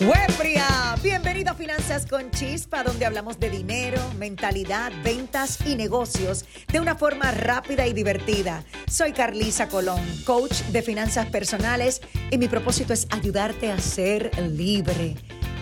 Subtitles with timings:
[0.00, 6.80] Webria, bienvenido a Finanzas con Chispa, donde hablamos de dinero, mentalidad, ventas y negocios de
[6.80, 8.64] una forma rápida y divertida.
[8.90, 12.00] Soy Carlisa Colón, coach de finanzas personales,
[12.30, 15.16] y mi propósito es ayudarte a ser libre.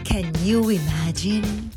[0.08, 1.72] Can you imagine?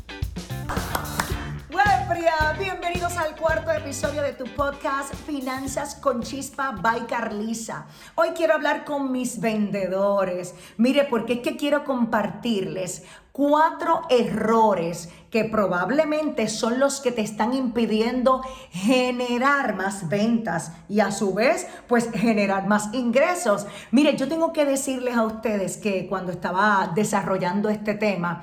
[3.16, 7.86] Al cuarto episodio de tu podcast Finanzas con Chispa by Carlisa.
[8.14, 10.54] Hoy quiero hablar con mis vendedores.
[10.78, 17.52] Mire, porque es que quiero compartirles cuatro errores que probablemente son los que te están
[17.52, 23.66] impidiendo generar más ventas y a su vez pues generar más ingresos.
[23.90, 28.42] Mire, yo tengo que decirles a ustedes que cuando estaba desarrollando este tema,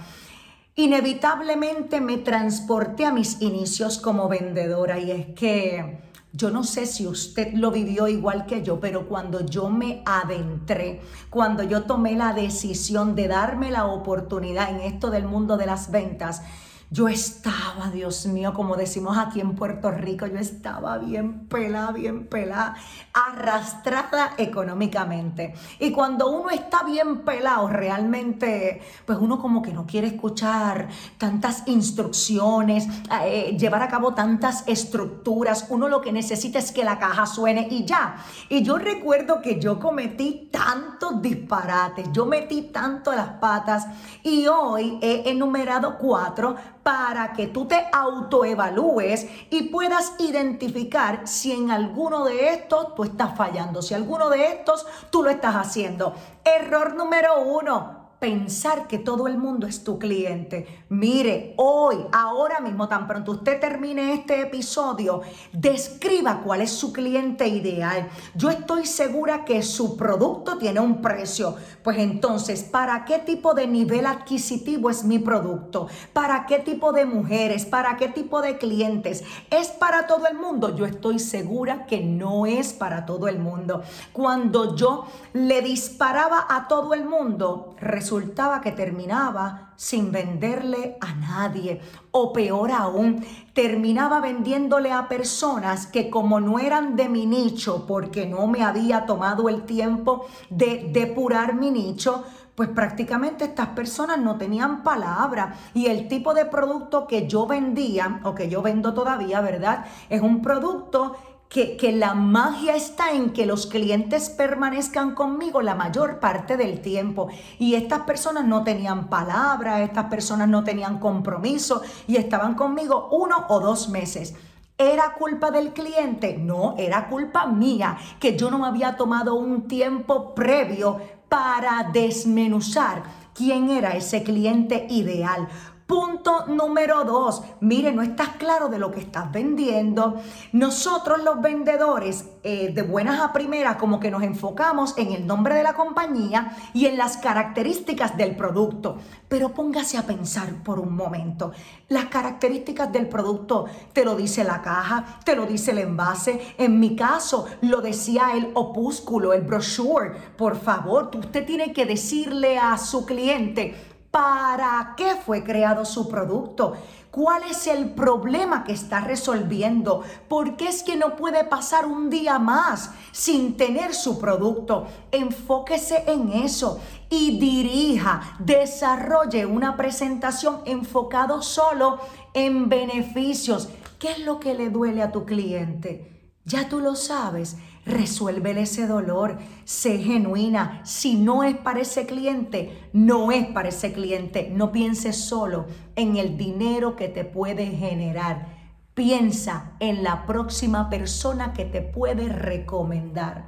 [0.80, 6.00] inevitablemente me transporté a mis inicios como vendedora y es que
[6.32, 11.02] yo no sé si usted lo vivió igual que yo, pero cuando yo me adentré,
[11.30, 15.92] cuando yo tomé la decisión de darme la oportunidad en esto del mundo de las
[15.92, 16.44] ventas,
[16.92, 22.26] yo estaba, Dios mío, como decimos aquí en Puerto Rico, yo estaba bien pelada, bien
[22.26, 22.76] pelada,
[23.14, 25.54] arrastrada económicamente.
[25.80, 31.68] Y cuando uno está bien pelado, realmente, pues uno como que no quiere escuchar tantas
[31.68, 32.88] instrucciones,
[33.24, 35.68] eh, llevar a cabo tantas estructuras.
[35.70, 38.16] Uno lo que necesita es que la caja suene y ya.
[38.50, 43.86] Y yo recuerdo que yo cometí tantos disparates, yo metí tanto las patas
[44.24, 46.56] y hoy he enumerado cuatro
[46.90, 53.38] para que tú te autoevalúes y puedas identificar si en alguno de estos tú estás
[53.38, 56.16] fallando, si alguno de estos tú lo estás haciendo.
[56.44, 60.84] Error número uno, pensar que todo el mundo es tu cliente.
[60.90, 65.22] Mire, hoy, ahora mismo, tan pronto usted termine este episodio,
[65.54, 68.10] describa cuál es su cliente ideal.
[68.36, 71.56] Yo estoy segura que su producto tiene un precio.
[71.84, 75.88] Pues entonces, ¿para qué tipo de nivel adquisitivo es mi producto?
[76.12, 77.66] ¿Para qué tipo de mujeres?
[77.66, 79.24] ¿Para qué tipo de clientes?
[79.50, 80.76] ¿Es para todo el mundo?
[80.76, 83.82] Yo estoy segura que no es para todo el mundo.
[84.12, 87.76] Cuando yo le disparaba a todo el mundo,
[88.10, 91.80] resultaba que terminaba sin venderle a nadie.
[92.10, 98.26] O peor aún, terminaba vendiéndole a personas que como no eran de mi nicho, porque
[98.26, 102.24] no me había tomado el tiempo de depurar mi nicho,
[102.56, 108.22] pues prácticamente estas personas no tenían palabra y el tipo de producto que yo vendía
[108.24, 109.86] o que yo vendo todavía, ¿verdad?
[110.10, 111.16] Es un producto
[111.50, 117.30] que, la magia está en que los clientes permanezcan conmigo la mayor parte del tiempo.
[117.58, 123.48] Y estas personas no tenían palabra, estas personas no tenían compromiso y estaban conmigo uno
[123.50, 124.36] o dos meses.
[124.78, 126.38] ¿Era culpa del cliente?
[126.38, 133.04] No, era culpa mía, que yo no me había tomado un tiempo previo para desmenuzar
[133.34, 135.48] quién era ese cliente ideal.
[135.90, 140.22] Punto número dos, mire, no estás claro de lo que estás vendiendo.
[140.52, 145.56] Nosotros los vendedores, eh, de buenas a primeras, como que nos enfocamos en el nombre
[145.56, 149.00] de la compañía y en las características del producto.
[149.28, 151.54] Pero póngase a pensar por un momento.
[151.88, 156.54] Las características del producto te lo dice la caja, te lo dice el envase.
[156.60, 160.12] En mi caso, lo decía el opúsculo, el brochure.
[160.38, 163.74] Por favor, usted tiene que decirle a su cliente,
[164.12, 166.74] ¿Para qué fue creado su producto?
[167.12, 170.04] ¿Cuál es el problema que está resolviendo?
[170.28, 174.88] ¿Por qué es que no puede pasar un día más sin tener su producto?
[175.12, 182.00] Enfóquese en eso y dirija, desarrolle una presentación enfocado solo
[182.34, 183.70] en beneficios.
[184.00, 186.34] ¿Qué es lo que le duele a tu cliente?
[186.46, 187.58] Ya tú lo sabes.
[187.86, 190.82] Resuelve ese dolor, sé genuina.
[190.84, 194.52] Si no es para ese cliente, no es para ese cliente.
[194.54, 198.48] No pienses solo en el dinero que te puede generar.
[198.94, 203.46] Piensa en la próxima persona que te puede recomendar.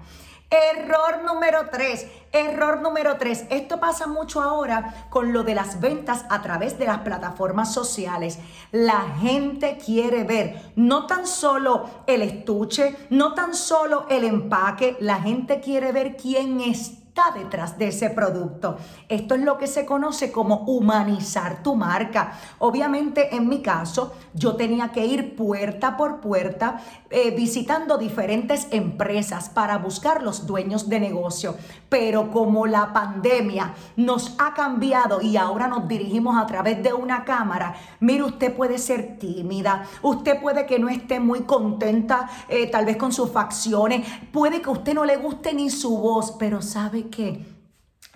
[0.51, 3.45] Error número tres, error número tres.
[3.49, 8.37] Esto pasa mucho ahora con lo de las ventas a través de las plataformas sociales.
[8.73, 15.21] La gente quiere ver no tan solo el estuche, no tan solo el empaque, la
[15.21, 18.77] gente quiere ver quién es está detrás de ese producto.
[19.09, 22.39] Esto es lo que se conoce como humanizar tu marca.
[22.59, 29.49] Obviamente en mi caso yo tenía que ir puerta por puerta eh, visitando diferentes empresas
[29.49, 31.57] para buscar los dueños de negocio.
[31.89, 37.25] Pero como la pandemia nos ha cambiado y ahora nos dirigimos a través de una
[37.25, 42.85] cámara, mire, usted puede ser tímida, usted puede que no esté muy contenta eh, tal
[42.85, 47.00] vez con sus facciones, puede que usted no le guste ni su voz, pero sabe
[47.09, 47.45] que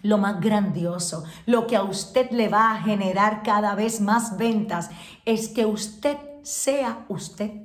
[0.01, 4.89] lo más grandioso, lo que a usted le va a generar cada vez más ventas,
[5.25, 7.64] es que usted sea usted.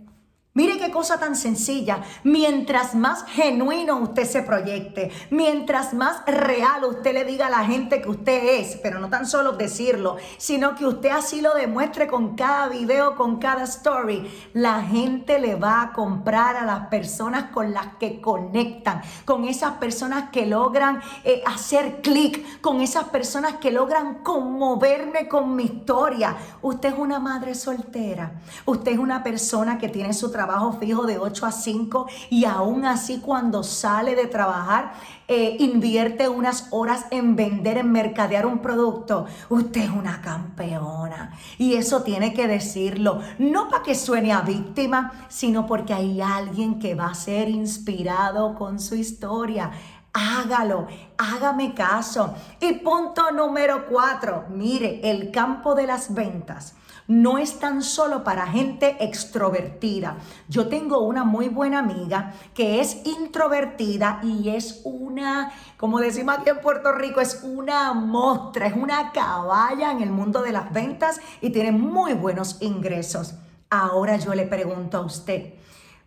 [0.53, 2.03] Mire qué cosa tan sencilla.
[2.25, 8.03] Mientras más genuino usted se proyecte, mientras más real usted le diga a la gente
[8.03, 12.35] que usted es, pero no tan solo decirlo, sino que usted así lo demuestre con
[12.35, 17.73] cada video, con cada story, la gente le va a comprar a las personas con
[17.73, 23.71] las que conectan, con esas personas que logran eh, hacer clic, con esas personas que
[23.71, 26.37] logran conmoverme con mi historia.
[26.61, 28.33] Usted es una madre soltera,
[28.67, 32.47] usted es una persona que tiene su trabajo trabajo fijo de 8 a 5 y
[32.47, 34.95] aún así cuando sale de trabajar
[35.29, 39.27] eh, invierte unas horas en vender, en mercadear un producto.
[39.51, 45.27] Usted es una campeona y eso tiene que decirlo, no para que suene a víctima,
[45.29, 49.71] sino porque hay alguien que va a ser inspirado con su historia.
[50.15, 50.87] Hágalo,
[51.19, 52.35] hágame caso.
[52.61, 56.77] Y punto número cuatro, mire, el campo de las ventas
[57.11, 60.19] no es tan solo para gente extrovertida.
[60.49, 66.51] Yo tengo una muy buena amiga que es introvertida y es una, como decimos aquí
[66.51, 71.21] en Puerto Rico, es una mostra, es una caballa en el mundo de las ventas
[71.41, 73.35] y tiene muy buenos ingresos.
[73.71, 75.55] Ahora yo le pregunto a usted,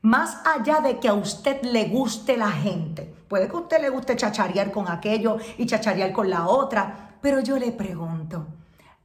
[0.04, 3.90] más allá de que a usted le guste la gente, puede que a usted le
[3.90, 8.48] guste chacharear con aquello y chacharear con la otra, pero yo le pregunto,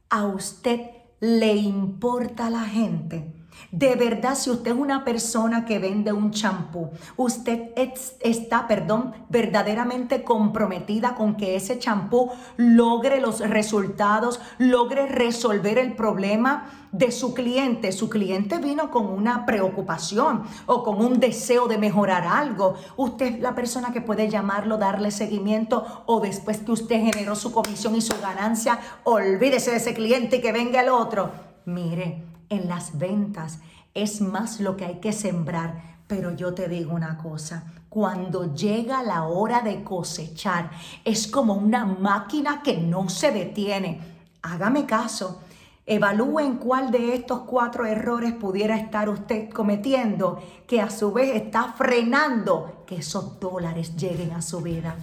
[0.09, 3.38] ¿a usted le importa a la gente.
[3.71, 10.23] De verdad, si usted es una persona que vende un champú, usted está, perdón, verdaderamente
[10.23, 17.91] comprometida con que ese champú logre los resultados, logre resolver el problema de su cliente.
[17.91, 22.75] Su cliente vino con una preocupación o con un deseo de mejorar algo.
[22.97, 27.51] Usted es la persona que puede llamarlo, darle seguimiento o después que usted generó su
[27.51, 31.31] comisión y su ganancia, olvídese de ese cliente y que venga el otro.
[31.65, 33.59] Mire, en las ventas
[33.93, 35.99] es más lo que hay que sembrar.
[36.07, 40.71] Pero yo te digo una cosa, cuando llega la hora de cosechar,
[41.05, 44.01] es como una máquina que no se detiene.
[44.41, 45.41] Hágame caso.
[45.85, 51.73] Evalúen cuál de estos cuatro errores pudiera estar usted cometiendo que a su vez está
[51.73, 54.95] frenando que esos dólares lleguen a su vida.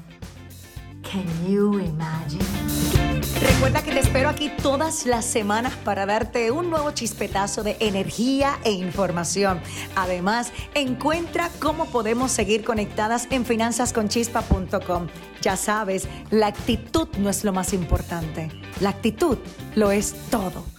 [1.03, 3.16] Can you imagine?
[3.47, 8.59] Recuerda que te espero aquí todas las semanas para darte un nuevo chispetazo de energía
[8.65, 9.61] e información.
[9.95, 15.07] Además, encuentra cómo podemos seguir conectadas en finanzasconchispa.com.
[15.43, 18.51] Ya sabes, la actitud no es lo más importante.
[18.81, 19.39] La actitud
[19.77, 20.76] lo es todo.